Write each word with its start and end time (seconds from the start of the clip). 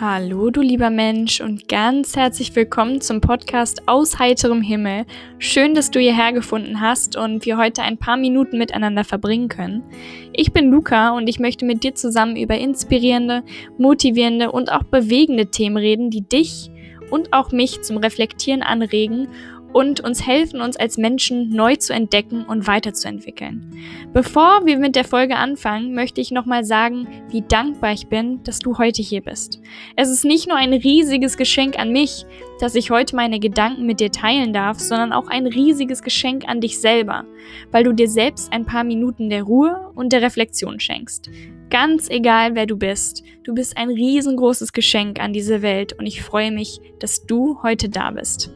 Hallo, 0.00 0.50
du 0.50 0.60
lieber 0.60 0.90
Mensch, 0.90 1.40
und 1.40 1.66
ganz 1.66 2.14
herzlich 2.14 2.54
willkommen 2.54 3.00
zum 3.00 3.20
Podcast 3.20 3.88
aus 3.88 4.20
heiterem 4.20 4.62
Himmel. 4.62 5.06
Schön, 5.38 5.74
dass 5.74 5.90
du 5.90 5.98
hierher 5.98 6.32
gefunden 6.32 6.80
hast 6.80 7.16
und 7.16 7.44
wir 7.44 7.58
heute 7.58 7.82
ein 7.82 7.98
paar 7.98 8.16
Minuten 8.16 8.58
miteinander 8.58 9.02
verbringen 9.02 9.48
können. 9.48 9.82
Ich 10.32 10.52
bin 10.52 10.70
Luca 10.70 11.16
und 11.16 11.26
ich 11.26 11.40
möchte 11.40 11.64
mit 11.64 11.82
dir 11.82 11.96
zusammen 11.96 12.36
über 12.36 12.56
inspirierende, 12.56 13.42
motivierende 13.76 14.52
und 14.52 14.70
auch 14.70 14.84
bewegende 14.84 15.46
Themen 15.46 15.78
reden, 15.78 16.10
die 16.10 16.22
dich 16.22 16.70
und 17.10 17.32
auch 17.32 17.50
mich 17.50 17.82
zum 17.82 17.96
Reflektieren 17.96 18.62
anregen 18.62 19.26
und 19.72 20.00
uns 20.00 20.26
helfen, 20.26 20.60
uns 20.60 20.76
als 20.76 20.96
Menschen 20.96 21.50
neu 21.50 21.76
zu 21.76 21.92
entdecken 21.92 22.44
und 22.44 22.66
weiterzuentwickeln. 22.66 23.72
Bevor 24.12 24.64
wir 24.64 24.78
mit 24.78 24.96
der 24.96 25.04
Folge 25.04 25.36
anfangen, 25.36 25.94
möchte 25.94 26.20
ich 26.20 26.30
nochmal 26.30 26.64
sagen, 26.64 27.06
wie 27.30 27.42
dankbar 27.42 27.92
ich 27.92 28.08
bin, 28.08 28.42
dass 28.44 28.58
du 28.58 28.78
heute 28.78 29.02
hier 29.02 29.20
bist. 29.20 29.60
Es 29.96 30.08
ist 30.08 30.24
nicht 30.24 30.48
nur 30.48 30.56
ein 30.56 30.72
riesiges 30.72 31.36
Geschenk 31.36 31.78
an 31.78 31.92
mich, 31.92 32.24
dass 32.60 32.74
ich 32.74 32.90
heute 32.90 33.14
meine 33.14 33.38
Gedanken 33.38 33.86
mit 33.86 34.00
dir 34.00 34.10
teilen 34.10 34.52
darf, 34.52 34.78
sondern 34.80 35.12
auch 35.12 35.28
ein 35.28 35.46
riesiges 35.46 36.02
Geschenk 36.02 36.48
an 36.48 36.60
dich 36.60 36.80
selber, 36.80 37.24
weil 37.70 37.84
du 37.84 37.92
dir 37.92 38.08
selbst 38.08 38.52
ein 38.52 38.64
paar 38.64 38.84
Minuten 38.84 39.30
der 39.30 39.44
Ruhe 39.44 39.92
und 39.94 40.12
der 40.12 40.22
Reflexion 40.22 40.80
schenkst. 40.80 41.30
Ganz 41.70 42.08
egal, 42.08 42.54
wer 42.54 42.64
du 42.64 42.78
bist, 42.78 43.22
du 43.44 43.54
bist 43.54 43.76
ein 43.76 43.90
riesengroßes 43.90 44.72
Geschenk 44.72 45.20
an 45.20 45.34
diese 45.34 45.60
Welt 45.60 45.92
und 45.92 46.06
ich 46.06 46.22
freue 46.22 46.50
mich, 46.50 46.80
dass 46.98 47.26
du 47.26 47.62
heute 47.62 47.90
da 47.90 48.10
bist. 48.10 48.50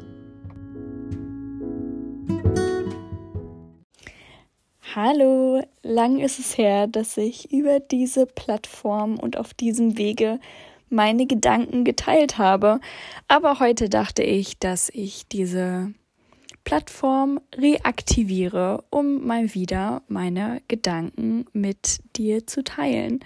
Hallo, 4.95 5.62
lang 5.82 6.19
ist 6.19 6.38
es 6.38 6.59
her, 6.59 6.87
dass 6.87 7.16
ich 7.16 7.51
über 7.51 7.80
diese 7.80 8.27
Plattform 8.27 9.18
und 9.18 9.38
auf 9.38 9.55
diesem 9.55 9.96
Wege 9.96 10.38
meine 10.90 11.24
Gedanken 11.26 11.85
geteilt 11.85 12.37
habe. 12.37 12.79
Aber 13.26 13.59
heute 13.59 13.88
dachte 13.88 14.23
ich, 14.23 14.59
dass 14.59 14.90
ich 14.90 15.26
diese 15.29 15.95
Plattform 16.65 17.40
reaktiviere, 17.57 18.85
um 18.90 19.26
mal 19.26 19.54
wieder 19.54 20.02
meine 20.09 20.60
Gedanken 20.68 21.46
mit 21.54 22.01
dir 22.16 22.46
zu 22.46 22.63
teilen. 22.63 23.20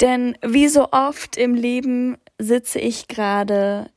Denn 0.00 0.38
wie 0.40 0.68
so 0.68 0.92
oft 0.92 1.36
im 1.36 1.56
Leben 1.56 2.16
sitze 2.38 2.78
ich 2.78 3.08
gerade 3.08 3.90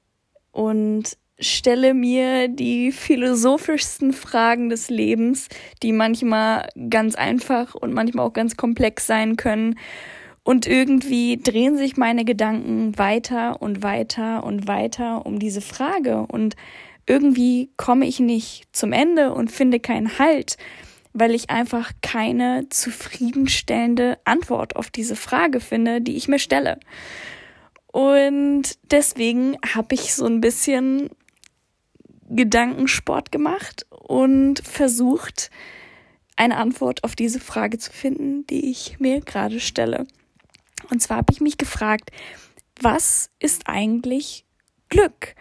und 0.51 1.17
stelle 1.39 1.93
mir 1.93 2.47
die 2.47 2.91
philosophischsten 2.91 4.13
Fragen 4.13 4.69
des 4.69 4.89
Lebens, 4.89 5.49
die 5.81 5.91
manchmal 5.91 6.69
ganz 6.89 7.15
einfach 7.15 7.75
und 7.75 7.93
manchmal 7.93 8.25
auch 8.25 8.33
ganz 8.33 8.55
komplex 8.55 9.07
sein 9.07 9.35
können. 9.35 9.77
Und 10.43 10.67
irgendwie 10.67 11.37
drehen 11.37 11.77
sich 11.77 11.95
meine 11.95 12.25
Gedanken 12.25 12.97
weiter 12.97 13.61
und 13.61 13.81
weiter 13.81 14.43
und 14.43 14.67
weiter 14.67 15.25
um 15.25 15.39
diese 15.39 15.61
Frage. 15.61 16.25
Und 16.27 16.55
irgendwie 17.05 17.71
komme 17.77 18.05
ich 18.05 18.19
nicht 18.19 18.65
zum 18.71 18.91
Ende 18.91 19.33
und 19.33 19.51
finde 19.51 19.79
keinen 19.79 20.19
Halt, 20.19 20.57
weil 21.13 21.33
ich 21.33 21.49
einfach 21.49 21.91
keine 22.01 22.67
zufriedenstellende 22.69 24.17
Antwort 24.25 24.75
auf 24.75 24.89
diese 24.89 25.15
Frage 25.15 25.59
finde, 25.59 26.01
die 26.01 26.17
ich 26.17 26.27
mir 26.27 26.39
stelle. 26.39 26.79
Und 27.87 28.63
deswegen 28.89 29.57
habe 29.75 29.93
ich 29.93 30.15
so 30.15 30.25
ein 30.25 30.41
bisschen 30.41 31.09
Gedankensport 32.29 33.31
gemacht 33.31 33.85
und 33.89 34.59
versucht, 34.59 35.49
eine 36.35 36.57
Antwort 36.57 37.03
auf 37.03 37.15
diese 37.15 37.39
Frage 37.39 37.77
zu 37.77 37.91
finden, 37.91 38.47
die 38.47 38.69
ich 38.69 38.99
mir 38.99 39.21
gerade 39.21 39.59
stelle. 39.59 40.07
Und 40.89 41.01
zwar 41.01 41.17
habe 41.17 41.31
ich 41.31 41.41
mich 41.41 41.57
gefragt, 41.57 42.11
was 42.81 43.29
ist 43.39 43.67
eigentlich 43.67 44.45
Glück? 44.89 45.35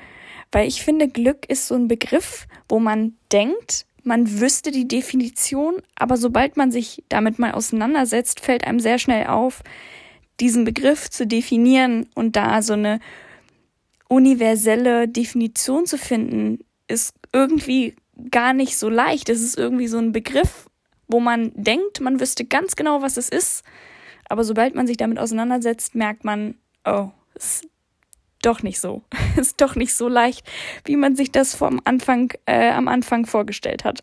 Weil 0.50 0.68
ich 0.68 0.82
finde, 0.82 1.08
Glück 1.08 1.46
ist 1.48 1.66
so 1.66 1.74
ein 1.74 1.88
Begriff, 1.88 2.46
wo 2.68 2.78
man 2.78 3.16
denkt, 3.32 3.86
man 4.04 4.40
wüsste 4.40 4.70
die 4.70 4.88
Definition, 4.88 5.76
aber 5.94 6.16
sobald 6.16 6.56
man 6.56 6.70
sich 6.70 7.04
damit 7.08 7.38
mal 7.38 7.52
auseinandersetzt, 7.52 8.40
fällt 8.40 8.66
einem 8.66 8.80
sehr 8.80 8.98
schnell 8.98 9.28
auf, 9.28 9.62
diesen 10.40 10.64
Begriff 10.64 11.08
zu 11.08 11.26
definieren 11.26 12.08
und 12.14 12.36
da 12.36 12.62
so 12.62 12.72
eine 12.72 13.00
universelle 14.08 15.08
Definition 15.08 15.86
zu 15.86 15.96
finden, 15.96 16.64
ist 16.92 17.14
irgendwie 17.32 17.96
gar 18.30 18.52
nicht 18.52 18.76
so 18.76 18.88
leicht. 18.88 19.28
Es 19.28 19.42
ist 19.42 19.58
irgendwie 19.58 19.88
so 19.88 19.98
ein 19.98 20.12
Begriff, 20.12 20.68
wo 21.08 21.20
man 21.20 21.52
denkt, 21.54 22.00
man 22.00 22.20
wüsste 22.20 22.44
ganz 22.44 22.76
genau, 22.76 23.02
was 23.02 23.16
es 23.16 23.28
ist. 23.28 23.64
Aber 24.28 24.44
sobald 24.44 24.74
man 24.74 24.86
sich 24.86 24.96
damit 24.96 25.18
auseinandersetzt, 25.18 25.94
merkt 25.94 26.24
man, 26.24 26.54
oh, 26.84 27.10
ist 27.34 27.66
doch 28.42 28.62
nicht 28.62 28.80
so. 28.80 29.02
ist 29.36 29.60
doch 29.60 29.74
nicht 29.76 29.94
so 29.94 30.08
leicht, 30.08 30.46
wie 30.84 30.96
man 30.96 31.16
sich 31.16 31.32
das 31.32 31.54
vom 31.54 31.80
Anfang, 31.84 32.32
äh, 32.46 32.70
am 32.70 32.88
Anfang 32.88 33.26
vorgestellt 33.26 33.84
hat. 33.84 34.02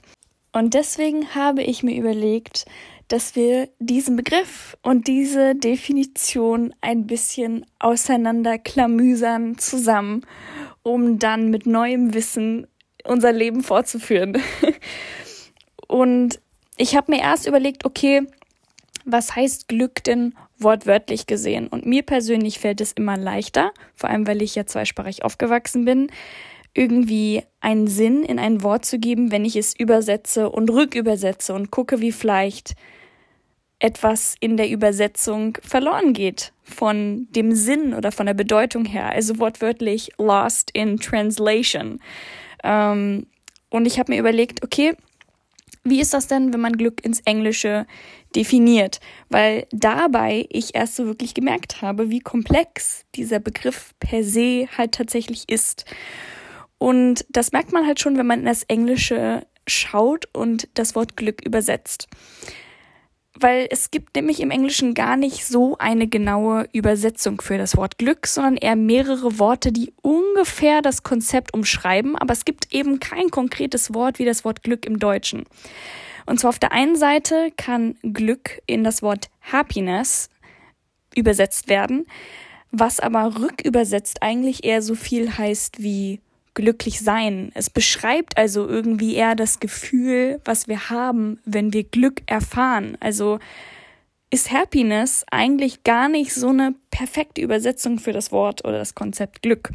Und 0.51 0.73
deswegen 0.73 1.35
habe 1.35 1.61
ich 1.61 1.83
mir 1.83 1.95
überlegt, 1.95 2.65
dass 3.07 3.35
wir 3.35 3.69
diesen 3.79 4.15
Begriff 4.15 4.77
und 4.83 5.07
diese 5.07 5.55
Definition 5.55 6.73
ein 6.81 7.07
bisschen 7.07 7.65
auseinanderklamüsern 7.79 9.57
zusammen, 9.57 10.25
um 10.83 11.19
dann 11.19 11.49
mit 11.49 11.65
neuem 11.65 12.13
Wissen 12.13 12.67
unser 13.05 13.31
Leben 13.31 13.63
fortzuführen. 13.63 14.41
Und 15.87 16.39
ich 16.77 16.95
habe 16.95 17.11
mir 17.11 17.21
erst 17.21 17.47
überlegt, 17.47 17.85
okay, 17.85 18.21
was 19.05 19.35
heißt 19.35 19.67
Glück 19.67 20.03
denn 20.03 20.35
wortwörtlich 20.57 21.25
gesehen? 21.25 21.67
Und 21.67 21.85
mir 21.85 22.03
persönlich 22.03 22.59
fällt 22.59 22.81
es 22.81 22.91
immer 22.91 23.17
leichter, 23.17 23.71
vor 23.95 24.09
allem 24.09 24.27
weil 24.27 24.41
ich 24.41 24.55
ja 24.55 24.65
zweisprachig 24.65 25.23
aufgewachsen 25.23 25.85
bin, 25.85 26.11
irgendwie 26.73 27.43
einen 27.59 27.87
Sinn 27.87 28.23
in 28.23 28.39
ein 28.39 28.63
Wort 28.63 28.85
zu 28.85 28.99
geben, 28.99 29.31
wenn 29.31 29.45
ich 29.45 29.55
es 29.55 29.77
übersetze 29.77 30.49
und 30.49 30.69
rückübersetze 30.69 31.53
und 31.53 31.71
gucke, 31.71 31.99
wie 32.01 32.11
vielleicht 32.11 32.75
etwas 33.79 34.35
in 34.39 34.57
der 34.57 34.69
Übersetzung 34.69 35.57
verloren 35.61 36.13
geht 36.13 36.51
von 36.63 37.27
dem 37.31 37.53
Sinn 37.53 37.93
oder 37.93 38.11
von 38.11 38.25
der 38.25 38.33
Bedeutung 38.33 38.85
her. 38.85 39.09
Also 39.09 39.39
wortwörtlich 39.39 40.11
lost 40.17 40.69
in 40.73 40.97
translation. 40.97 41.99
Ähm, 42.63 43.27
und 43.69 43.85
ich 43.85 43.99
habe 43.99 44.11
mir 44.11 44.19
überlegt, 44.19 44.63
okay, 44.63 44.95
wie 45.83 46.01
ist 46.01 46.13
das 46.13 46.27
denn, 46.27 46.53
wenn 46.53 46.59
man 46.59 46.73
Glück 46.73 47.03
ins 47.03 47.21
Englische 47.21 47.85
definiert? 48.35 48.99
Weil 49.29 49.67
dabei 49.71 50.45
ich 50.49 50.75
erst 50.75 50.95
so 50.95 51.05
wirklich 51.05 51.33
gemerkt 51.33 51.81
habe, 51.81 52.09
wie 52.09 52.19
komplex 52.19 53.05
dieser 53.15 53.39
Begriff 53.39 53.93
per 53.99 54.23
se 54.23 54.67
halt 54.77 54.93
tatsächlich 54.93 55.49
ist. 55.49 55.85
Und 56.77 57.25
das 57.29 57.51
merkt 57.51 57.71
man 57.71 57.85
halt 57.85 57.99
schon, 57.99 58.17
wenn 58.17 58.27
man 58.27 58.39
in 58.39 58.45
das 58.45 58.63
Englische 58.63 59.45
schaut 59.67 60.27
und 60.33 60.67
das 60.73 60.95
Wort 60.95 61.15
Glück 61.15 61.45
übersetzt 61.45 62.07
weil 63.35 63.67
es 63.69 63.91
gibt 63.91 64.15
nämlich 64.15 64.39
im 64.39 64.51
Englischen 64.51 64.93
gar 64.93 65.15
nicht 65.15 65.45
so 65.45 65.77
eine 65.77 66.07
genaue 66.07 66.67
Übersetzung 66.73 67.41
für 67.41 67.57
das 67.57 67.77
Wort 67.77 67.97
Glück, 67.97 68.27
sondern 68.27 68.57
eher 68.57 68.75
mehrere 68.75 69.39
Worte, 69.39 69.71
die 69.71 69.93
ungefähr 70.01 70.81
das 70.81 71.03
Konzept 71.03 71.53
umschreiben, 71.53 72.15
aber 72.15 72.33
es 72.33 72.45
gibt 72.45 72.73
eben 72.73 72.99
kein 72.99 73.29
konkretes 73.29 73.93
Wort 73.93 74.19
wie 74.19 74.25
das 74.25 74.43
Wort 74.45 74.63
Glück 74.63 74.85
im 74.85 74.99
Deutschen. 74.99 75.45
Und 76.25 76.39
zwar 76.39 76.49
auf 76.49 76.59
der 76.59 76.71
einen 76.71 76.95
Seite 76.95 77.51
kann 77.55 77.95
Glück 78.01 78.61
in 78.65 78.83
das 78.83 79.01
Wort 79.01 79.29
Happiness 79.41 80.29
übersetzt 81.15 81.69
werden, 81.69 82.05
was 82.71 82.99
aber 82.99 83.39
rückübersetzt 83.39 84.21
eigentlich 84.21 84.63
eher 84.63 84.81
so 84.81 84.95
viel 84.95 85.37
heißt 85.37 85.81
wie 85.81 86.19
glücklich 86.53 86.99
sein. 86.99 87.51
Es 87.53 87.69
beschreibt 87.69 88.37
also 88.37 88.67
irgendwie 88.67 89.15
eher 89.15 89.35
das 89.35 89.59
Gefühl, 89.59 90.41
was 90.45 90.67
wir 90.67 90.89
haben, 90.89 91.39
wenn 91.45 91.73
wir 91.73 91.83
Glück 91.83 92.21
erfahren. 92.25 92.97
Also 92.99 93.39
ist 94.29 94.51
Happiness 94.51 95.25
eigentlich 95.31 95.83
gar 95.83 96.07
nicht 96.07 96.33
so 96.33 96.49
eine 96.49 96.75
perfekte 96.91 97.41
Übersetzung 97.41 97.99
für 97.99 98.13
das 98.13 98.31
Wort 98.31 98.63
oder 98.63 98.77
das 98.77 98.95
Konzept 98.95 99.41
Glück. 99.41 99.71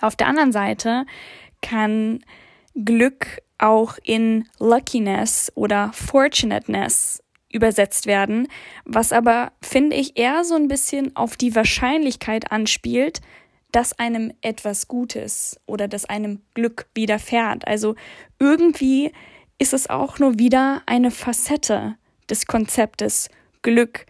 Auf 0.00 0.16
der 0.16 0.28
anderen 0.28 0.52
Seite 0.52 1.06
kann 1.60 2.24
Glück 2.74 3.42
auch 3.58 3.98
in 4.02 4.48
Luckiness 4.58 5.52
oder 5.54 5.92
Fortunateness 5.92 7.22
übersetzt 7.52 8.06
werden, 8.06 8.48
was 8.84 9.12
aber, 9.12 9.52
finde 9.60 9.96
ich, 9.96 10.18
eher 10.18 10.44
so 10.44 10.54
ein 10.54 10.68
bisschen 10.68 11.14
auf 11.14 11.36
die 11.36 11.54
Wahrscheinlichkeit 11.54 12.50
anspielt, 12.50 13.20
dass 13.72 13.98
einem 13.98 14.32
etwas 14.42 14.86
Gutes 14.86 15.60
oder 15.66 15.88
dass 15.88 16.04
einem 16.04 16.42
Glück 16.54 16.86
widerfährt. 16.94 17.66
Also 17.66 17.96
irgendwie 18.38 19.12
ist 19.58 19.72
es 19.72 19.88
auch 19.88 20.18
nur 20.18 20.38
wieder 20.38 20.82
eine 20.86 21.10
Facette 21.10 21.96
des 22.28 22.46
Konzeptes 22.46 23.28
Glück, 23.62 24.06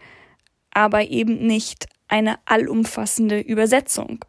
aber 0.71 1.09
eben 1.09 1.45
nicht 1.45 1.87
eine 2.07 2.39
allumfassende 2.45 3.39
Übersetzung. 3.39 4.25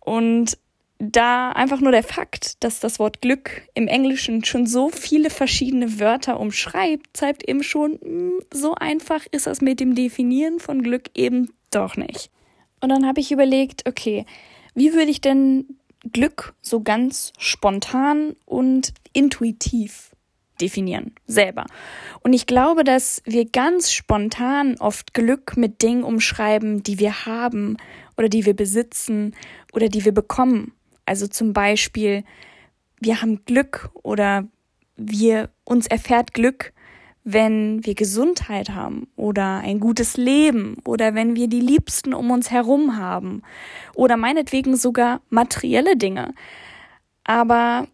Und 0.00 0.58
da 0.98 1.50
einfach 1.50 1.80
nur 1.80 1.92
der 1.92 2.02
Fakt, 2.02 2.62
dass 2.64 2.80
das 2.80 2.98
Wort 2.98 3.22
Glück 3.22 3.62
im 3.74 3.86
Englischen 3.86 4.44
schon 4.44 4.66
so 4.66 4.88
viele 4.90 5.30
verschiedene 5.30 6.00
Wörter 6.00 6.40
umschreibt, 6.40 7.16
zeigt 7.16 7.48
eben 7.48 7.62
schon, 7.62 7.98
hm, 8.02 8.32
so 8.52 8.74
einfach 8.74 9.26
ist 9.30 9.46
das 9.46 9.60
mit 9.60 9.80
dem 9.80 9.94
Definieren 9.94 10.58
von 10.58 10.82
Glück 10.82 11.10
eben 11.14 11.52
doch 11.70 11.96
nicht. 11.96 12.30
Und 12.80 12.88
dann 12.90 13.06
habe 13.06 13.20
ich 13.20 13.30
überlegt, 13.30 13.88
okay, 13.88 14.26
wie 14.78 14.94
würde 14.94 15.10
ich 15.10 15.20
denn 15.20 15.78
Glück 16.12 16.54
so 16.62 16.80
ganz 16.80 17.32
spontan 17.38 18.36
und 18.46 18.94
intuitiv 19.12 20.12
definieren, 20.60 21.14
selber. 21.26 21.66
Und 22.20 22.32
ich 22.32 22.46
glaube, 22.46 22.84
dass 22.84 23.22
wir 23.24 23.44
ganz 23.44 23.92
spontan 23.92 24.76
oft 24.78 25.14
Glück 25.14 25.56
mit 25.56 25.82
Dingen 25.82 26.02
umschreiben, 26.02 26.82
die 26.82 26.98
wir 26.98 27.26
haben 27.26 27.76
oder 28.16 28.28
die 28.28 28.44
wir 28.44 28.54
besitzen 28.54 29.34
oder 29.72 29.88
die 29.88 30.04
wir 30.04 30.12
bekommen. 30.12 30.72
Also 31.06 31.26
zum 31.26 31.52
Beispiel, 31.52 32.24
wir 33.00 33.22
haben 33.22 33.44
Glück 33.44 33.90
oder 34.02 34.48
wir 34.96 35.50
uns 35.64 35.86
erfährt 35.86 36.34
Glück, 36.34 36.72
wenn 37.30 37.84
wir 37.84 37.94
Gesundheit 37.94 38.70
haben 38.70 39.06
oder 39.14 39.58
ein 39.58 39.80
gutes 39.80 40.16
Leben 40.16 40.78
oder 40.86 41.14
wenn 41.14 41.36
wir 41.36 41.46
die 41.46 41.60
Liebsten 41.60 42.14
um 42.14 42.30
uns 42.30 42.50
herum 42.50 42.96
haben 42.96 43.42
oder 43.94 44.16
meinetwegen 44.16 44.76
sogar 44.76 45.20
materielle 45.28 45.98
Dinge. 45.98 46.32
Aber 47.24 47.86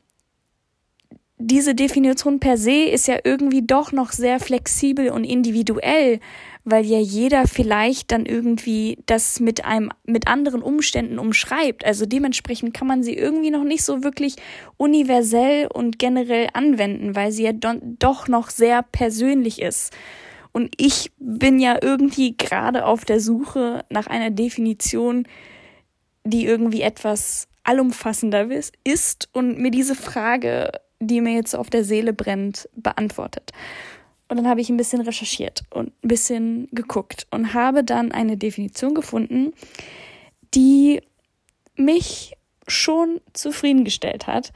diese 1.39 1.75
Definition 1.75 2.39
per 2.39 2.57
se 2.57 2.85
ist 2.85 3.09
ja 3.09 3.19
irgendwie 3.25 3.63
doch 3.63 3.91
noch 3.91 4.13
sehr 4.13 4.39
flexibel 4.39 5.11
und 5.11 5.25
individuell, 5.25 6.21
weil 6.65 6.87
ja 6.87 6.99
jeder 6.99 7.47
vielleicht 7.49 8.13
dann 8.13 8.25
irgendwie 8.25 8.99
das 9.07 9.41
mit 9.41 9.65
einem, 9.65 9.91
mit 10.05 10.29
anderen 10.29 10.63
Umständen 10.63 11.19
umschreibt. 11.19 11.85
Also 11.85 12.07
dementsprechend 12.07 12.73
kann 12.73 12.87
man 12.87 13.03
sie 13.03 13.15
irgendwie 13.15 13.51
noch 13.51 13.65
nicht 13.65 13.85
so 13.85 14.05
wirklich 14.05 14.37
universell 14.77 15.67
und 15.67 15.99
generell 15.99 16.49
anwenden, 16.53 17.17
weil 17.17 17.33
sie 17.33 17.45
ja 17.45 17.53
doch 17.53 18.29
noch 18.29 18.49
sehr 18.49 18.83
persönlich 18.83 19.61
ist. 19.61 19.93
Und 20.53 20.73
ich 20.77 21.11
bin 21.19 21.59
ja 21.59 21.77
irgendwie 21.83 22.37
gerade 22.37 22.87
auf 22.87 23.05
der 23.05 23.19
Suche 23.19 23.85
nach 23.91 24.07
einer 24.07 24.31
Definition, 24.31 25.27
die 26.23 26.47
irgendwie 26.47 26.83
etwas 26.83 27.49
allumfassender 27.65 28.49
ist 28.85 29.29
und 29.33 29.59
mir 29.59 29.73
diese 29.73 29.97
Frage 29.97 30.71
die 31.05 31.21
mir 31.21 31.35
jetzt 31.35 31.55
auf 31.55 31.71
der 31.71 31.85
Seele 31.85 32.13
brennt, 32.13 32.69
beantwortet. 32.75 33.53
Und 34.29 34.39
dann 34.39 34.49
habe 34.49 34.61
ich 34.61 34.71
ein 34.71 34.77
bisschen 34.77 35.03
recherchiert 35.03 35.63
und 35.71 35.93
ein 36.03 36.09
bisschen 36.09 36.69
geguckt 36.73 37.27
und 37.31 37.55
habe 37.55 37.85
dann 37.85 38.11
eine 38.13 38.37
Definition 38.37 38.95
gefunden, 38.95 39.53
die 40.55 41.03
mich 41.77 42.35
schon 42.67 43.21
zufriedengestellt 43.33 44.27
hat 44.27 44.53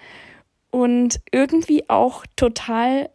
und 0.71 1.21
irgendwie 1.31 1.89
auch 1.89 2.25
total 2.37 3.11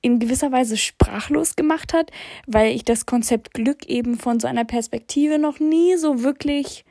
in 0.00 0.20
gewisser 0.20 0.52
Weise 0.52 0.76
sprachlos 0.76 1.56
gemacht 1.56 1.92
hat, 1.92 2.12
weil 2.46 2.74
ich 2.74 2.84
das 2.84 3.06
Konzept 3.06 3.52
Glück 3.52 3.86
eben 3.86 4.16
von 4.16 4.38
so 4.38 4.46
einer 4.46 4.64
Perspektive 4.64 5.38
noch 5.38 5.58
nie 5.58 5.96
so 5.96 6.22
wirklich 6.22 6.84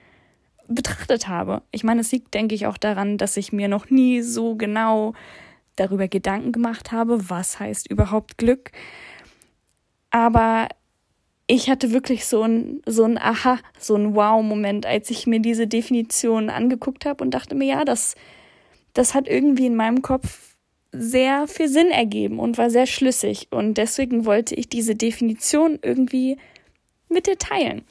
betrachtet 0.67 1.29
habe. 1.29 1.61
Ich 1.71 1.83
meine, 1.83 2.01
es 2.01 2.11
liegt, 2.11 2.33
denke 2.33 2.53
ich, 2.53 2.67
auch 2.67 2.77
daran, 2.77 3.17
dass 3.17 3.37
ich 3.37 3.53
mir 3.53 3.69
noch 3.69 3.89
nie 3.89 4.21
so 4.21 4.55
genau 4.55 5.13
darüber 5.77 6.07
Gedanken 6.07 6.51
gemacht 6.51 6.91
habe, 6.91 7.29
was 7.29 7.59
heißt 7.59 7.89
überhaupt 7.89 8.37
Glück. 8.37 8.71
Aber 10.09 10.67
ich 11.47 11.69
hatte 11.69 11.93
wirklich 11.93 12.25
so 12.25 12.43
ein, 12.43 12.81
so 12.85 13.05
ein 13.05 13.17
Aha, 13.17 13.59
so 13.79 13.95
ein 13.95 14.13
Wow-Moment, 14.13 14.85
als 14.85 15.09
ich 15.09 15.27
mir 15.27 15.39
diese 15.39 15.67
Definition 15.67 16.49
angeguckt 16.49 17.05
habe 17.05 17.23
und 17.23 17.31
dachte 17.31 17.55
mir, 17.55 17.67
ja, 17.67 17.85
das, 17.85 18.15
das 18.93 19.13
hat 19.13 19.27
irgendwie 19.27 19.67
in 19.67 19.75
meinem 19.75 20.01
Kopf 20.01 20.55
sehr 20.91 21.47
viel 21.47 21.69
Sinn 21.69 21.89
ergeben 21.91 22.39
und 22.39 22.57
war 22.57 22.69
sehr 22.69 22.85
schlüssig. 22.85 23.47
Und 23.51 23.75
deswegen 23.75 24.25
wollte 24.25 24.55
ich 24.55 24.67
diese 24.67 24.95
Definition 24.95 25.79
irgendwie 25.81 26.37
mit 27.09 27.27
dir 27.27 27.37
teilen. 27.37 27.83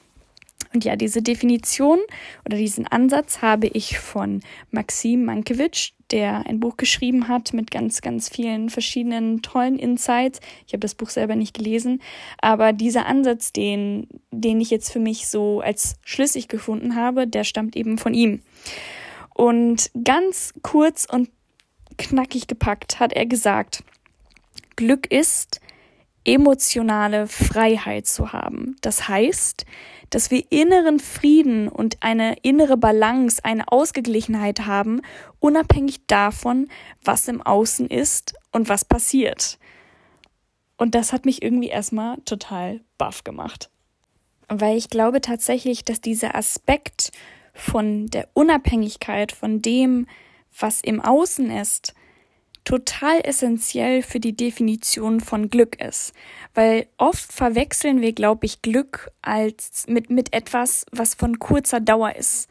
Und 0.76 0.84
ja, 0.84 0.94
diese 0.94 1.22
Definition 1.22 2.00
oder 2.44 2.58
diesen 2.58 2.86
Ansatz 2.86 3.40
habe 3.40 3.66
ich 3.66 3.98
von 3.98 4.42
Maxim 4.70 5.24
Mankiewicz, 5.24 5.92
der 6.10 6.44
ein 6.46 6.60
Buch 6.60 6.76
geschrieben 6.76 7.28
hat 7.28 7.54
mit 7.54 7.70
ganz, 7.70 8.02
ganz 8.02 8.28
vielen 8.28 8.68
verschiedenen 8.68 9.40
tollen 9.40 9.78
Insights. 9.78 10.38
Ich 10.66 10.74
habe 10.74 10.80
das 10.80 10.94
Buch 10.94 11.08
selber 11.08 11.34
nicht 11.34 11.56
gelesen, 11.56 12.02
aber 12.42 12.74
dieser 12.74 13.06
Ansatz, 13.06 13.54
den, 13.54 14.06
den 14.30 14.60
ich 14.60 14.68
jetzt 14.68 14.92
für 14.92 14.98
mich 14.98 15.28
so 15.28 15.62
als 15.62 15.96
schlüssig 16.04 16.46
gefunden 16.46 16.94
habe, 16.94 17.26
der 17.26 17.44
stammt 17.44 17.74
eben 17.74 17.96
von 17.96 18.12
ihm. 18.12 18.42
Und 19.32 19.90
ganz 20.04 20.52
kurz 20.60 21.06
und 21.10 21.30
knackig 21.96 22.48
gepackt 22.48 23.00
hat 23.00 23.14
er 23.14 23.24
gesagt, 23.24 23.82
Glück 24.76 25.10
ist, 25.10 25.62
emotionale 26.26 27.26
Freiheit 27.26 28.06
zu 28.06 28.32
haben. 28.32 28.76
Das 28.82 29.08
heißt, 29.08 29.64
dass 30.10 30.30
wir 30.30 30.44
inneren 30.50 30.98
Frieden 30.98 31.68
und 31.68 32.02
eine 32.02 32.36
innere 32.42 32.76
Balance, 32.76 33.44
eine 33.44 33.68
Ausgeglichenheit 33.68 34.66
haben, 34.66 35.00
unabhängig 35.40 36.06
davon, 36.06 36.68
was 37.04 37.28
im 37.28 37.42
Außen 37.42 37.88
ist 37.88 38.34
und 38.52 38.68
was 38.68 38.84
passiert. 38.84 39.58
Und 40.76 40.94
das 40.94 41.12
hat 41.12 41.24
mich 41.24 41.42
irgendwie 41.42 41.68
erstmal 41.68 42.18
total 42.24 42.80
baff 42.98 43.24
gemacht. 43.24 43.70
Weil 44.48 44.76
ich 44.76 44.90
glaube 44.90 45.20
tatsächlich, 45.20 45.84
dass 45.84 46.00
dieser 46.00 46.34
Aspekt 46.34 47.10
von 47.54 48.06
der 48.08 48.28
Unabhängigkeit 48.34 49.32
von 49.32 49.62
dem, 49.62 50.06
was 50.58 50.80
im 50.82 51.00
Außen 51.00 51.50
ist, 51.50 51.94
total 52.66 53.20
essentiell 53.22 54.02
für 54.02 54.20
die 54.20 54.36
Definition 54.36 55.20
von 55.20 55.48
Glück 55.48 55.80
ist. 55.80 56.12
Weil 56.52 56.88
oft 56.98 57.32
verwechseln 57.32 58.02
wir, 58.02 58.12
glaube 58.12 58.44
ich, 58.44 58.60
Glück 58.60 59.10
als 59.22 59.84
mit, 59.88 60.10
mit 60.10 60.34
etwas, 60.34 60.84
was 60.90 61.14
von 61.14 61.38
kurzer 61.38 61.80
Dauer 61.80 62.16
ist. 62.16 62.50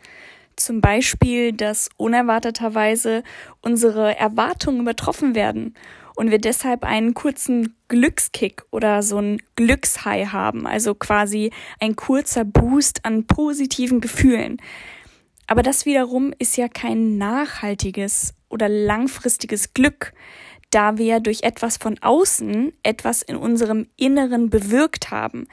Zum 0.56 0.80
Beispiel, 0.80 1.52
dass 1.52 1.90
unerwarteterweise 1.98 3.24
unsere 3.62 4.18
Erwartungen 4.18 4.80
übertroffen 4.80 5.36
werden 5.36 5.76
und 6.16 6.32
wir 6.32 6.40
deshalb 6.40 6.86
einen 6.86 7.14
kurzen 7.14 7.76
Glückskick 7.90 8.64
oder 8.72 9.04
so 9.04 9.20
ein 9.20 9.42
Glückshigh 9.58 10.32
haben, 10.32 10.66
also 10.66 10.96
quasi 10.96 11.52
ein 11.82 11.98
kurzer 11.98 12.46
Boost 12.46 13.04
an 13.04 13.28
positiven 13.28 14.00
Gefühlen. 14.00 14.62
Aber 15.48 15.64
das 15.64 15.86
wiederum 15.86 16.34
ist 16.40 16.58
ja 16.58 16.68
kein 16.68 17.18
nachhaltiges 17.18 18.34
oder 18.50 18.70
langfristiges 18.70 19.74
Glück, 19.74 20.14
da 20.72 20.98
wir 20.98 21.20
durch 21.20 21.44
etwas 21.44 21.78
von 21.78 21.98
außen 22.00 22.74
etwas 22.84 23.22
in 23.22 23.36
unserem 23.36 23.88
Inneren 23.96 24.50
bewirkt 24.50 25.12
haben. 25.12 25.48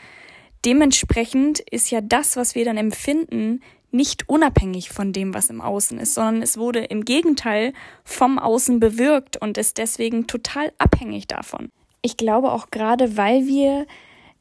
Dementsprechend 0.65 1.61
ist 1.61 1.91
ja 1.91 2.01
das, 2.01 2.37
was 2.37 2.55
wir 2.55 2.65
dann 2.65 2.77
empfinden, 2.77 3.61
nicht 3.91 4.29
unabhängig 4.29 4.91
von 4.91 5.13
dem, 5.13 5.35
was 5.35 5.51
im 5.51 5.61
Außen 5.61 5.99
ist, 5.99 6.15
sondern 6.15 6.43
es 6.43 6.57
wurde 6.57 6.81
im 6.81 7.05
Gegenteil 7.05 7.75
vom 8.05 8.39
Außen 8.39 8.81
bewirkt 8.81 9.37
und 9.37 9.59
ist 9.59 9.77
deswegen 9.79 10.27
total 10.27 10.73
abhängig 10.79 11.27
davon. 11.27 11.69
Ich 12.01 12.17
glaube 12.17 12.53
auch 12.53 12.71
gerade, 12.71 13.17
weil 13.17 13.47
wir 13.47 13.87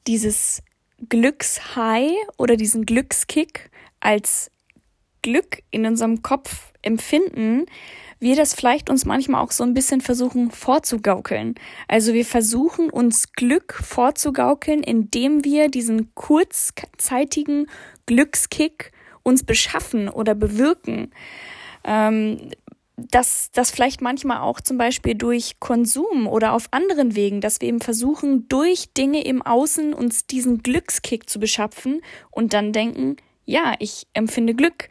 dieses 0.07 0.63
Glückshigh 1.09 2.13
oder 2.37 2.55
diesen 2.55 2.85
Glückskick 2.85 3.69
als 3.99 4.50
Glück 5.21 5.63
in 5.71 5.85
unserem 5.85 6.21
Kopf 6.21 6.71
empfinden, 6.81 7.65
wir 8.19 8.35
das 8.35 8.53
vielleicht 8.53 8.89
uns 8.89 9.05
manchmal 9.05 9.41
auch 9.41 9.51
so 9.51 9.63
ein 9.63 9.73
bisschen 9.73 9.99
versuchen 9.99 10.51
vorzugaukeln. 10.51 11.55
Also 11.87 12.13
wir 12.13 12.23
versuchen 12.23 12.91
uns 12.91 13.33
Glück 13.33 13.73
vorzugaukeln, 13.73 14.83
indem 14.83 15.43
wir 15.43 15.69
diesen 15.69 16.13
kurzzeitigen 16.13 17.65
Glückskick 18.05 18.91
uns 19.23 19.43
beschaffen 19.43 20.07
oder 20.07 20.35
bewirken. 20.35 21.11
Ähm, 21.83 22.51
dass 23.09 23.49
das 23.51 23.71
vielleicht 23.71 24.01
manchmal 24.01 24.41
auch 24.41 24.61
zum 24.61 24.77
Beispiel 24.77 25.15
durch 25.15 25.59
Konsum 25.59 26.27
oder 26.27 26.53
auf 26.53 26.67
anderen 26.69 27.15
Wegen, 27.15 27.41
dass 27.41 27.59
wir 27.59 27.69
eben 27.69 27.81
versuchen, 27.81 28.47
durch 28.47 28.93
Dinge 28.93 29.23
im 29.23 29.41
Außen 29.41 29.95
uns 29.95 30.27
diesen 30.27 30.61
Glückskick 30.61 31.27
zu 31.27 31.39
beschaffen 31.39 32.01
und 32.29 32.53
dann 32.53 32.73
denken, 32.73 33.17
ja, 33.45 33.75
ich 33.79 34.07
empfinde 34.13 34.53
Glück. 34.53 34.89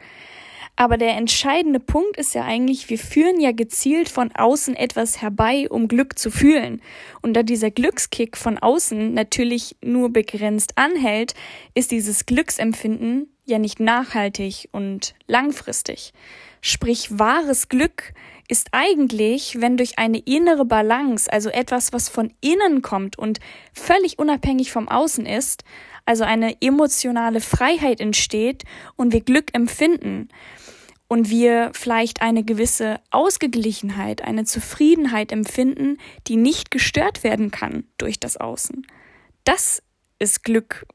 Aber 0.75 0.97
der 0.97 1.15
entscheidende 1.15 1.79
Punkt 1.79 2.17
ist 2.17 2.33
ja 2.33 2.43
eigentlich, 2.43 2.89
wir 2.89 2.97
führen 2.97 3.39
ja 3.39 3.51
gezielt 3.51 4.09
von 4.09 4.31
außen 4.31 4.75
etwas 4.75 5.21
herbei, 5.21 5.69
um 5.69 5.87
Glück 5.87 6.17
zu 6.17 6.31
fühlen. 6.31 6.81
Und 7.21 7.33
da 7.33 7.43
dieser 7.43 7.69
Glückskick 7.69 8.37
von 8.37 8.57
außen 8.57 9.13
natürlich 9.13 9.75
nur 9.83 10.11
begrenzt 10.11 10.77
anhält, 10.77 11.35
ist 11.75 11.91
dieses 11.91 12.25
Glücksempfinden 12.25 13.27
ja 13.45 13.59
nicht 13.59 13.79
nachhaltig 13.79 14.69
und 14.71 15.13
langfristig. 15.27 16.13
Sprich, 16.61 17.17
wahres 17.17 17.69
Glück 17.69 18.13
ist 18.47 18.69
eigentlich, 18.71 19.59
wenn 19.59 19.77
durch 19.77 19.97
eine 19.97 20.19
innere 20.19 20.65
Balance, 20.65 21.31
also 21.31 21.49
etwas, 21.49 21.91
was 21.91 22.07
von 22.07 22.33
innen 22.41 22.81
kommt 22.81 23.17
und 23.17 23.39
völlig 23.73 24.19
unabhängig 24.19 24.71
vom 24.71 24.87
Außen 24.87 25.25
ist, 25.25 25.63
also 26.05 26.23
eine 26.23 26.61
emotionale 26.61 27.41
Freiheit 27.41 27.99
entsteht 27.99 28.63
und 28.95 29.13
wir 29.13 29.21
Glück 29.21 29.53
empfinden 29.53 30.29
und 31.07 31.29
wir 31.29 31.71
vielleicht 31.73 32.21
eine 32.21 32.43
gewisse 32.43 32.99
Ausgeglichenheit, 33.09 34.21
eine 34.21 34.45
Zufriedenheit 34.45 35.31
empfinden, 35.31 35.97
die 36.27 36.35
nicht 36.35 36.71
gestört 36.71 37.23
werden 37.23 37.51
kann 37.51 37.85
durch 37.97 38.19
das 38.19 38.37
Außen. 38.37 38.85
Das 39.43 39.81
ist 40.19 40.43
Glück, 40.43 40.85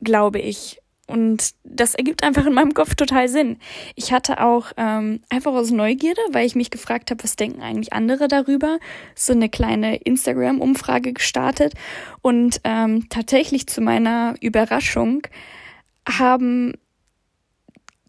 glaube 0.00 0.38
ich. 0.38 0.80
Und 1.10 1.54
das 1.64 1.94
ergibt 1.94 2.22
einfach 2.22 2.46
in 2.46 2.54
meinem 2.54 2.74
Kopf 2.74 2.94
total 2.94 3.28
Sinn. 3.28 3.58
Ich 3.94 4.12
hatte 4.12 4.40
auch 4.40 4.72
ähm, 4.76 5.20
einfach 5.28 5.52
aus 5.52 5.70
Neugierde, 5.70 6.20
weil 6.30 6.46
ich 6.46 6.54
mich 6.54 6.70
gefragt 6.70 7.10
habe, 7.10 7.22
was 7.24 7.36
denken 7.36 7.62
eigentlich 7.62 7.92
andere 7.92 8.28
darüber, 8.28 8.78
so 9.14 9.32
eine 9.32 9.48
kleine 9.48 9.96
Instagram-Umfrage 9.96 11.12
gestartet. 11.12 11.74
Und 12.22 12.60
ähm, 12.64 13.08
tatsächlich 13.08 13.66
zu 13.66 13.80
meiner 13.80 14.34
Überraschung 14.40 15.22
haben 16.08 16.74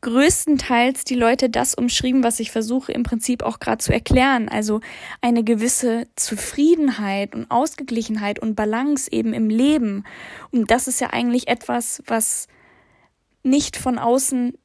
größtenteils 0.02 1.04
die 1.06 1.16
Leute 1.16 1.50
das 1.50 1.76
umschrieben, 1.76 2.24
was 2.24 2.40
ich 2.40 2.52
versuche 2.52 2.92
im 2.92 3.04
Prinzip 3.04 3.44
auch 3.44 3.60
gerade 3.60 3.78
zu 3.78 3.94
erklären. 3.94 4.50
Also 4.50 4.82
eine 5.22 5.44
gewisse 5.44 6.08
Zufriedenheit 6.16 7.36
und 7.36 7.50
Ausgeglichenheit 7.50 8.40
und 8.40 8.56
Balance 8.56 9.12
eben 9.12 9.34
im 9.34 9.50
Leben. 9.50 10.04
Und 10.52 10.72
das 10.72 10.88
ist 10.88 11.00
ja 11.02 11.12
eigentlich 11.12 11.48
etwas, 11.48 12.02
was 12.08 12.48
nicht 13.44 13.78
von 13.78 13.98
außen 13.98 14.58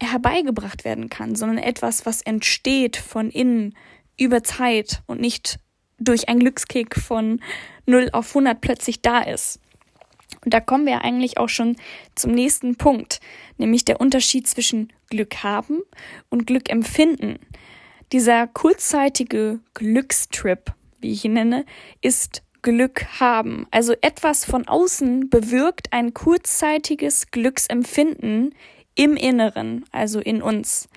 herbeigebracht 0.00 0.84
werden 0.84 1.08
kann, 1.08 1.34
sondern 1.34 1.58
etwas, 1.58 2.06
was 2.06 2.22
entsteht 2.22 2.96
von 2.96 3.30
innen 3.30 3.74
über 4.18 4.42
Zeit 4.42 5.02
und 5.06 5.20
nicht 5.20 5.58
durch 5.98 6.28
einen 6.28 6.40
Glückskick 6.40 6.96
von 6.96 7.40
0 7.86 8.10
auf 8.12 8.28
100 8.28 8.60
plötzlich 8.60 9.02
da 9.02 9.20
ist. 9.20 9.60
Und 10.44 10.54
da 10.54 10.60
kommen 10.60 10.86
wir 10.86 11.02
eigentlich 11.02 11.38
auch 11.38 11.48
schon 11.48 11.76
zum 12.14 12.32
nächsten 12.32 12.76
Punkt, 12.76 13.20
nämlich 13.56 13.84
der 13.84 14.00
Unterschied 14.00 14.46
zwischen 14.46 14.92
Glück 15.10 15.42
haben 15.42 15.80
und 16.28 16.46
Glück 16.46 16.70
empfinden. 16.70 17.38
Dieser 18.12 18.46
kurzzeitige 18.46 19.60
Glückstrip, 19.74 20.72
wie 21.00 21.12
ich 21.12 21.24
ihn 21.24 21.32
nenne, 21.32 21.64
ist 22.00 22.42
Glück 22.68 23.06
haben. 23.18 23.66
Also 23.70 23.94
etwas 24.02 24.44
von 24.44 24.68
außen 24.68 25.30
bewirkt 25.30 25.90
ein 25.94 26.12
kurzzeitiges 26.12 27.30
Glücksempfinden 27.30 28.54
im 28.94 29.16
Inneren, 29.16 29.86
also 29.90 30.20
in 30.20 30.42
uns. 30.42 30.90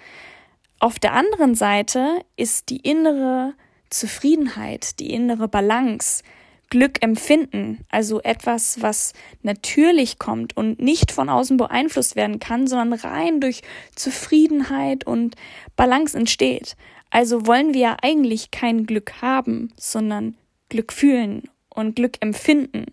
Auf 0.79 0.99
der 0.99 1.13
anderen 1.13 1.55
Seite 1.55 2.25
ist 2.35 2.67
die 2.67 2.81
innere 2.81 3.53
Zufriedenheit, 3.89 4.99
die 4.99 5.13
innere 5.13 5.47
Balance, 5.47 6.23
Glück 6.69 7.01
empfinden, 7.01 7.85
also 7.89 8.21
etwas, 8.21 8.81
was 8.81 9.13
natürlich 9.41 10.19
kommt 10.19 10.57
und 10.57 10.81
nicht 10.81 11.13
von 11.13 11.29
außen 11.29 11.55
beeinflusst 11.55 12.17
werden 12.17 12.39
kann, 12.39 12.67
sondern 12.67 12.99
rein 12.99 13.39
durch 13.39 13.61
Zufriedenheit 13.95 15.07
und 15.07 15.35
Balance 15.77 16.17
entsteht. 16.17 16.75
Also 17.11 17.47
wollen 17.47 17.73
wir 17.73 17.81
ja 17.81 17.97
eigentlich 18.01 18.51
kein 18.51 18.85
Glück 18.85 19.21
haben, 19.21 19.71
sondern 19.77 20.35
Glück 20.67 20.91
fühlen 20.91 21.43
und 21.73 21.95
Glück 21.95 22.17
empfinden. 22.21 22.85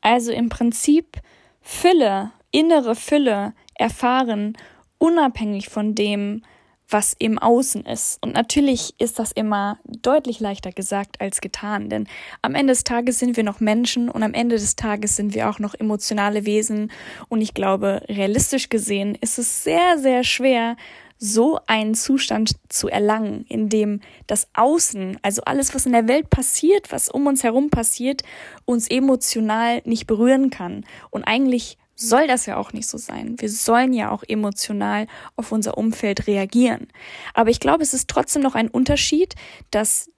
Also 0.00 0.32
im 0.32 0.48
Prinzip 0.48 1.18
Fülle, 1.60 2.32
innere 2.50 2.94
Fülle 2.94 3.54
erfahren, 3.74 4.56
unabhängig 4.98 5.68
von 5.68 5.94
dem, 5.94 6.42
was 6.88 7.14
im 7.18 7.38
Außen 7.38 7.84
ist. 7.84 8.22
Und 8.22 8.34
natürlich 8.34 8.94
ist 8.98 9.18
das 9.18 9.32
immer 9.32 9.78
deutlich 9.84 10.40
leichter 10.40 10.70
gesagt 10.70 11.20
als 11.20 11.40
getan, 11.40 11.88
denn 11.88 12.06
am 12.42 12.54
Ende 12.54 12.72
des 12.72 12.84
Tages 12.84 13.18
sind 13.18 13.36
wir 13.36 13.44
noch 13.44 13.60
Menschen 13.60 14.08
und 14.08 14.22
am 14.22 14.34
Ende 14.34 14.56
des 14.56 14.76
Tages 14.76 15.16
sind 15.16 15.34
wir 15.34 15.50
auch 15.50 15.58
noch 15.58 15.74
emotionale 15.74 16.46
Wesen. 16.46 16.92
Und 17.28 17.40
ich 17.40 17.54
glaube, 17.54 18.02
realistisch 18.08 18.68
gesehen 18.68 19.16
ist 19.20 19.38
es 19.38 19.64
sehr, 19.64 19.98
sehr 19.98 20.22
schwer, 20.22 20.76
so 21.18 21.58
einen 21.66 21.94
Zustand 21.94 22.52
zu 22.68 22.88
erlangen, 22.88 23.44
in 23.48 23.68
dem 23.68 24.00
das 24.26 24.48
Außen, 24.54 25.18
also 25.22 25.42
alles, 25.42 25.74
was 25.74 25.86
in 25.86 25.92
der 25.92 26.08
Welt 26.08 26.28
passiert, 26.30 26.92
was 26.92 27.08
um 27.08 27.26
uns 27.26 27.42
herum 27.42 27.70
passiert, 27.70 28.22
uns 28.64 28.88
emotional 28.88 29.80
nicht 29.84 30.06
berühren 30.06 30.50
kann. 30.50 30.84
Und 31.10 31.24
eigentlich 31.24 31.78
soll 31.94 32.26
das 32.26 32.44
ja 32.44 32.58
auch 32.58 32.74
nicht 32.74 32.86
so 32.86 32.98
sein. 32.98 33.36
Wir 33.38 33.48
sollen 33.48 33.94
ja 33.94 34.10
auch 34.10 34.22
emotional 34.28 35.06
auf 35.34 35.50
unser 35.50 35.78
Umfeld 35.78 36.26
reagieren. 36.26 36.88
Aber 37.32 37.48
ich 37.48 37.60
glaube, 37.60 37.82
es 37.82 37.94
ist 37.94 38.08
trotzdem 38.08 38.42
noch 38.42 38.54
ein 38.54 38.68
Unterschied, 38.68 39.34
dass 39.70 40.10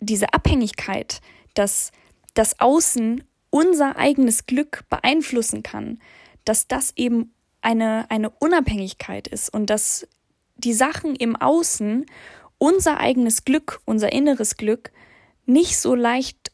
diese 0.00 0.32
Abhängigkeit, 0.32 1.20
dass 1.52 1.92
das 2.32 2.60
Außen 2.60 3.22
unser 3.50 3.96
eigenes 3.96 4.46
Glück 4.46 4.84
beeinflussen 4.88 5.62
kann, 5.62 6.00
dass 6.44 6.66
das 6.66 6.94
eben 6.96 7.34
eine, 7.60 8.10
eine 8.10 8.30
Unabhängigkeit 8.30 9.28
ist 9.28 9.52
und 9.52 9.68
dass 9.68 10.06
die 10.58 10.74
Sachen 10.74 11.16
im 11.16 11.36
Außen 11.36 12.06
unser 12.58 12.98
eigenes 12.98 13.44
Glück, 13.44 13.80
unser 13.84 14.12
inneres 14.12 14.56
Glück 14.56 14.90
nicht 15.46 15.78
so 15.78 15.94
leicht 15.94 16.52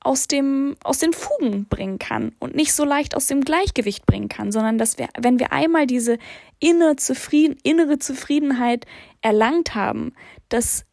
aus 0.00 0.26
dem, 0.26 0.76
aus 0.82 0.98
den 0.98 1.12
Fugen 1.12 1.66
bringen 1.66 1.98
kann 1.98 2.34
und 2.38 2.54
nicht 2.54 2.72
so 2.72 2.84
leicht 2.84 3.14
aus 3.14 3.26
dem 3.26 3.42
Gleichgewicht 3.42 4.06
bringen 4.06 4.28
kann, 4.28 4.50
sondern 4.50 4.78
dass 4.78 4.98
wir, 4.98 5.08
wenn 5.18 5.38
wir 5.38 5.52
einmal 5.52 5.86
diese 5.86 6.18
innere, 6.58 6.96
Zufrieden, 6.96 7.56
innere 7.62 7.98
Zufriedenheit 7.98 8.86
erlangt 9.20 9.74
haben, 9.74 10.14
dass 10.48 10.84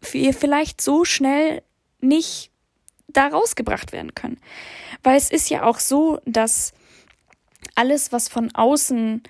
wir 0.00 0.34
vielleicht 0.34 0.80
so 0.80 1.04
schnell 1.04 1.62
nicht 2.00 2.50
da 3.08 3.28
rausgebracht 3.28 3.92
werden 3.92 4.14
können. 4.14 4.38
Weil 5.02 5.16
es 5.16 5.30
ist 5.30 5.48
ja 5.48 5.64
auch 5.64 5.78
so, 5.78 6.20
dass 6.24 6.72
alles, 7.74 8.12
was 8.12 8.28
von 8.28 8.54
außen 8.54 9.22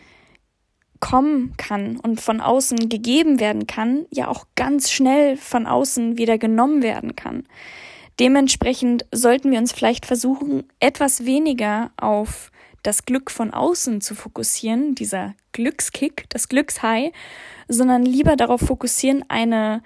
kommen 1.00 1.55
kann 1.57 1.99
und 1.99 2.21
von 2.21 2.41
außen 2.41 2.88
gegeben 2.88 3.41
werden 3.41 3.67
kann, 3.67 4.07
ja 4.11 4.29
auch 4.29 4.47
ganz 4.55 4.91
schnell 4.91 5.37
von 5.37 5.67
außen 5.67 6.19
wieder 6.19 6.38
genommen 6.38 6.83
werden 6.83 7.17
kann. 7.17 7.45
Dementsprechend 8.19 9.05
sollten 9.12 9.50
wir 9.50 9.59
uns 9.59 9.73
vielleicht 9.73 10.07
versuchen, 10.07 10.65
etwas 10.81 11.26
weniger 11.26 11.91
auf 11.97 12.50
das 12.83 13.05
Glück 13.05 13.31
von 13.31 13.53
außen 13.53 14.00
zu 14.00 14.15
fokussieren, 14.15 14.95
dieser 14.95 15.35
Glückskick, 15.53 16.25
das 16.29 16.49
Glückshigh, 16.49 17.12
sondern 17.69 18.05
lieber 18.05 18.37
darauf 18.37 18.61
fokussieren, 18.61 19.25
eine 19.29 19.83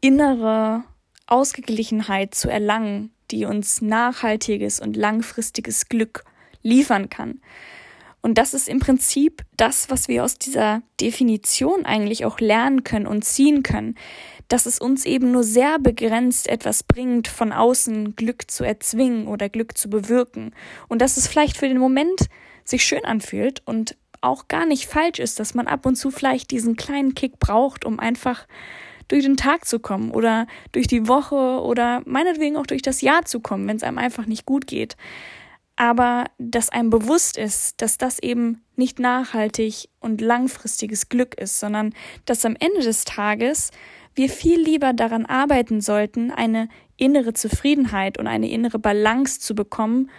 innere 0.00 0.84
Ausgeglichenheit 1.26 2.34
zu 2.34 2.48
erlangen, 2.48 3.12
die 3.30 3.44
uns 3.44 3.82
nachhaltiges 3.82 4.80
und 4.80 4.96
langfristiges 4.96 5.88
Glück 5.88 6.24
liefern 6.62 7.08
kann. 7.08 7.40
Und 8.22 8.36
das 8.36 8.54
ist 8.54 8.68
im 8.68 8.80
Prinzip 8.80 9.42
das, 9.56 9.88
was 9.88 10.08
wir 10.08 10.24
aus 10.24 10.38
dieser 10.38 10.82
Definition 11.00 11.86
eigentlich 11.86 12.24
auch 12.24 12.38
lernen 12.38 12.84
können 12.84 13.06
und 13.06 13.24
ziehen 13.24 13.62
können, 13.62 13.96
dass 14.48 14.66
es 14.66 14.78
uns 14.78 15.06
eben 15.06 15.30
nur 15.30 15.44
sehr 15.44 15.78
begrenzt 15.78 16.48
etwas 16.48 16.82
bringt, 16.82 17.28
von 17.28 17.52
außen 17.52 18.16
Glück 18.16 18.50
zu 18.50 18.64
erzwingen 18.64 19.26
oder 19.26 19.48
Glück 19.48 19.78
zu 19.78 19.88
bewirken. 19.88 20.52
Und 20.88 21.00
dass 21.00 21.16
es 21.16 21.28
vielleicht 21.28 21.56
für 21.56 21.68
den 21.68 21.78
Moment 21.78 22.26
sich 22.64 22.84
schön 22.84 23.04
anfühlt 23.04 23.62
und 23.64 23.96
auch 24.20 24.48
gar 24.48 24.66
nicht 24.66 24.86
falsch 24.86 25.18
ist, 25.18 25.40
dass 25.40 25.54
man 25.54 25.66
ab 25.66 25.86
und 25.86 25.96
zu 25.96 26.10
vielleicht 26.10 26.50
diesen 26.50 26.76
kleinen 26.76 27.14
Kick 27.14 27.38
braucht, 27.38 27.86
um 27.86 27.98
einfach 27.98 28.46
durch 29.08 29.24
den 29.24 29.36
Tag 29.36 29.64
zu 29.64 29.80
kommen 29.80 30.10
oder 30.10 30.46
durch 30.72 30.86
die 30.86 31.08
Woche 31.08 31.62
oder 31.62 32.02
meinetwegen 32.04 32.56
auch 32.56 32.66
durch 32.66 32.82
das 32.82 33.00
Jahr 33.00 33.24
zu 33.24 33.40
kommen, 33.40 33.66
wenn 33.66 33.76
es 33.76 33.82
einem 33.82 33.98
einfach 33.98 34.26
nicht 34.26 34.46
gut 34.46 34.66
geht 34.66 34.96
aber 35.80 36.26
dass 36.36 36.68
einem 36.68 36.90
bewusst 36.90 37.38
ist, 37.38 37.80
dass 37.80 37.96
das 37.96 38.18
eben 38.18 38.62
nicht 38.76 38.98
nachhaltig 38.98 39.88
und 39.98 40.20
langfristiges 40.20 41.08
Glück 41.08 41.34
ist, 41.40 41.58
sondern 41.58 41.94
dass 42.26 42.44
am 42.44 42.54
Ende 42.60 42.82
des 42.82 43.06
Tages 43.06 43.70
wir 44.14 44.28
viel 44.28 44.60
lieber 44.60 44.92
daran 44.92 45.24
arbeiten 45.24 45.80
sollten, 45.80 46.32
eine 46.32 46.68
innere 46.98 47.32
Zufriedenheit 47.32 48.18
und 48.18 48.26
eine 48.26 48.50
innere 48.50 48.78
Balance 48.78 49.40
zu 49.40 49.54
bekommen, 49.54 50.10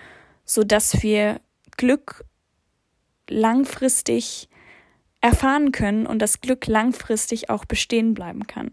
so 0.46 0.64
dass 0.64 1.04
wir 1.04 1.40
Glück 1.78 2.26
langfristig 3.30 4.50
erfahren 5.22 5.72
können 5.72 6.08
und 6.08 6.24
das 6.24 6.42
Glück 6.42 6.66
langfristig 6.66 7.52
auch 7.52 7.66
bestehen 7.66 8.16
bleiben 8.16 8.48
kann. 8.48 8.72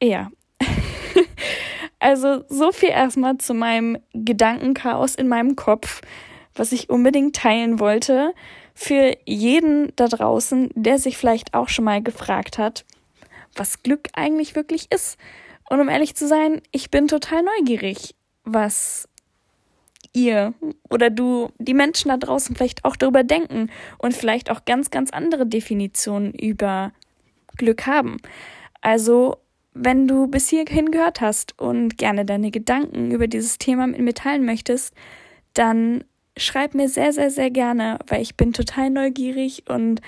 Ja. 0.00 0.30
Also 2.02 2.42
so 2.48 2.72
viel 2.72 2.88
erstmal 2.88 3.38
zu 3.38 3.54
meinem 3.54 3.96
Gedankenchaos 4.12 5.14
in 5.14 5.28
meinem 5.28 5.54
Kopf, 5.54 6.02
was 6.52 6.72
ich 6.72 6.90
unbedingt 6.90 7.36
teilen 7.36 7.78
wollte. 7.78 8.34
Für 8.74 9.16
jeden 9.24 9.94
da 9.94 10.08
draußen, 10.08 10.70
der 10.74 10.98
sich 10.98 11.16
vielleicht 11.16 11.54
auch 11.54 11.68
schon 11.68 11.84
mal 11.84 12.02
gefragt 12.02 12.58
hat, 12.58 12.84
was 13.54 13.84
Glück 13.84 14.08
eigentlich 14.14 14.56
wirklich 14.56 14.90
ist. 14.90 15.16
Und 15.70 15.78
um 15.78 15.88
ehrlich 15.88 16.16
zu 16.16 16.26
sein, 16.26 16.60
ich 16.72 16.90
bin 16.90 17.06
total 17.06 17.44
neugierig, 17.44 18.16
was 18.42 19.08
ihr 20.12 20.54
oder 20.90 21.08
du, 21.08 21.50
die 21.58 21.72
Menschen 21.72 22.08
da 22.08 22.16
draußen 22.16 22.56
vielleicht 22.56 22.84
auch 22.84 22.96
darüber 22.96 23.22
denken 23.22 23.70
und 23.98 24.12
vielleicht 24.12 24.50
auch 24.50 24.64
ganz, 24.64 24.90
ganz 24.90 25.10
andere 25.10 25.46
Definitionen 25.46 26.34
über 26.34 26.90
Glück 27.56 27.86
haben. 27.86 28.16
Also 28.80 29.36
wenn 29.74 30.06
du 30.06 30.26
bis 30.26 30.48
hierhin 30.48 30.90
gehört 30.90 31.20
hast 31.20 31.58
und 31.58 31.96
gerne 31.96 32.24
deine 32.24 32.50
Gedanken 32.50 33.10
über 33.10 33.26
dieses 33.26 33.58
Thema 33.58 33.86
mit 33.86 34.00
mir 34.00 34.14
teilen 34.14 34.44
möchtest, 34.44 34.94
dann 35.54 36.04
schreib 36.36 36.74
mir 36.74 36.88
sehr, 36.88 37.12
sehr, 37.12 37.30
sehr 37.30 37.50
gerne, 37.50 37.98
weil 38.06 38.22
ich 38.22 38.36
bin 38.36 38.52
total 38.52 38.90
neugierig 38.90 39.64
und 39.68 40.00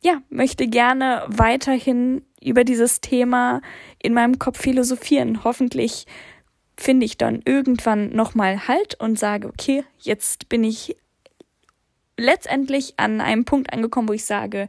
ja, 0.00 0.22
möchte 0.30 0.68
gerne 0.68 1.24
weiterhin 1.26 2.22
über 2.40 2.62
dieses 2.62 3.00
Thema 3.00 3.62
in 4.00 4.14
meinem 4.14 4.38
Kopf 4.38 4.60
philosophieren. 4.60 5.42
Hoffentlich 5.42 6.06
finde 6.76 7.06
ich 7.06 7.18
dann 7.18 7.42
irgendwann 7.44 8.10
nochmal 8.10 8.68
Halt 8.68 8.94
und 9.00 9.18
sage, 9.18 9.48
okay, 9.48 9.84
jetzt 9.98 10.48
bin 10.48 10.62
ich 10.62 10.96
letztendlich 12.16 12.94
an 12.96 13.20
einem 13.20 13.44
Punkt 13.44 13.72
angekommen, 13.72 14.08
wo 14.08 14.12
ich 14.12 14.24
sage, 14.24 14.68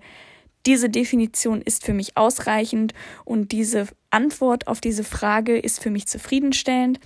diese 0.65 0.89
Definition 0.89 1.61
ist 1.61 1.85
für 1.85 1.93
mich 1.93 2.17
ausreichend 2.17 2.93
und 3.25 3.51
diese 3.51 3.87
Antwort 4.11 4.67
auf 4.67 4.81
diese 4.81 5.03
Frage 5.03 5.57
ist 5.57 5.81
für 5.81 5.89
mich 5.89 6.07
zufriedenstellend. 6.07 6.99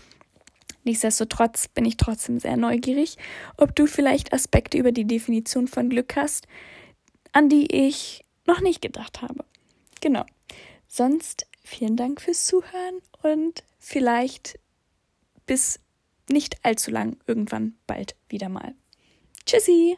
Nichtsdestotrotz 0.83 1.67
bin 1.67 1.85
ich 1.85 1.97
trotzdem 1.97 2.39
sehr 2.39 2.57
neugierig, 2.57 3.17
ob 3.57 3.75
du 3.75 3.87
vielleicht 3.87 4.33
Aspekte 4.33 4.77
über 4.77 4.91
die 4.91 5.05
Definition 5.05 5.67
von 5.67 5.89
Glück 5.89 6.15
hast, 6.15 6.47
an 7.31 7.49
die 7.49 7.73
ich 7.73 8.23
noch 8.45 8.61
nicht 8.61 8.81
gedacht 8.81 9.21
habe. 9.21 9.45
Genau. 10.01 10.25
Sonst 10.87 11.47
vielen 11.63 11.95
Dank 11.95 12.21
fürs 12.21 12.45
Zuhören 12.45 13.01
und 13.21 13.63
vielleicht 13.79 14.59
bis 15.45 15.79
nicht 16.29 16.63
allzu 16.63 16.91
lang 16.91 17.17
irgendwann 17.27 17.75
bald 17.87 18.15
wieder 18.29 18.49
mal. 18.49 18.75
Tschüssi! 19.45 19.97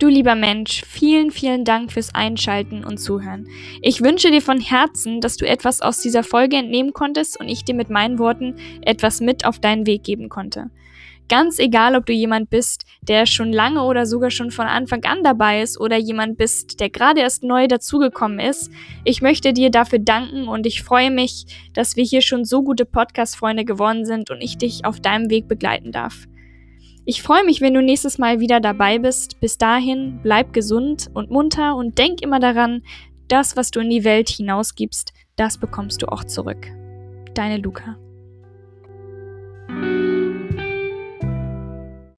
Du 0.00 0.08
lieber 0.08 0.34
Mensch, 0.34 0.82
vielen, 0.86 1.30
vielen 1.30 1.66
Dank 1.66 1.92
fürs 1.92 2.14
Einschalten 2.14 2.84
und 2.84 2.96
Zuhören. 2.96 3.46
Ich 3.82 4.00
wünsche 4.00 4.30
dir 4.30 4.40
von 4.40 4.58
Herzen, 4.58 5.20
dass 5.20 5.36
du 5.36 5.46
etwas 5.46 5.82
aus 5.82 6.00
dieser 6.00 6.22
Folge 6.22 6.56
entnehmen 6.56 6.94
konntest 6.94 7.38
und 7.38 7.50
ich 7.50 7.66
dir 7.66 7.74
mit 7.74 7.90
meinen 7.90 8.18
Worten 8.18 8.56
etwas 8.80 9.20
mit 9.20 9.44
auf 9.44 9.58
deinen 9.58 9.86
Weg 9.86 10.02
geben 10.02 10.30
konnte. 10.30 10.70
Ganz 11.28 11.58
egal, 11.58 11.96
ob 11.96 12.06
du 12.06 12.14
jemand 12.14 12.48
bist, 12.48 12.86
der 13.02 13.26
schon 13.26 13.52
lange 13.52 13.84
oder 13.84 14.06
sogar 14.06 14.30
schon 14.30 14.50
von 14.50 14.66
Anfang 14.66 15.04
an 15.04 15.22
dabei 15.22 15.60
ist 15.60 15.78
oder 15.78 15.98
jemand 15.98 16.38
bist, 16.38 16.80
der 16.80 16.88
gerade 16.88 17.20
erst 17.20 17.44
neu 17.44 17.68
dazugekommen 17.68 18.40
ist, 18.40 18.70
ich 19.04 19.20
möchte 19.20 19.52
dir 19.52 19.70
dafür 19.70 19.98
danken 19.98 20.48
und 20.48 20.64
ich 20.64 20.82
freue 20.82 21.10
mich, 21.10 21.44
dass 21.74 21.96
wir 21.96 22.04
hier 22.04 22.22
schon 22.22 22.46
so 22.46 22.62
gute 22.62 22.86
Podcast-Freunde 22.86 23.66
geworden 23.66 24.06
sind 24.06 24.30
und 24.30 24.40
ich 24.40 24.56
dich 24.56 24.86
auf 24.86 24.98
deinem 24.98 25.28
Weg 25.28 25.46
begleiten 25.46 25.92
darf. 25.92 26.26
Ich 27.04 27.22
freue 27.22 27.44
mich, 27.44 27.60
wenn 27.60 27.74
du 27.74 27.82
nächstes 27.82 28.18
Mal 28.18 28.40
wieder 28.40 28.60
dabei 28.60 28.98
bist. 28.98 29.40
Bis 29.40 29.58
dahin, 29.58 30.20
bleib 30.22 30.52
gesund 30.52 31.10
und 31.14 31.30
munter 31.30 31.76
und 31.76 31.98
denk 31.98 32.22
immer 32.22 32.40
daran, 32.40 32.82
das, 33.28 33.56
was 33.56 33.70
du 33.70 33.80
in 33.80 33.90
die 33.90 34.04
Welt 34.04 34.28
hinausgibst, 34.28 35.12
das 35.36 35.58
bekommst 35.58 36.02
du 36.02 36.06
auch 36.06 36.24
zurück. 36.24 36.66
Deine 37.34 37.58
Luca. 37.58 37.96